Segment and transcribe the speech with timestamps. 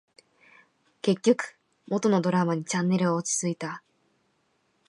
[1.03, 1.55] 結局、
[1.87, 3.83] 元のドラマにチャンネルは落ち着いた